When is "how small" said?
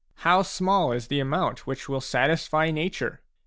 0.25-0.93